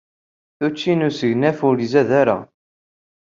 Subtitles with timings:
[0.65, 2.37] Učči n usegnaf ur izad wara.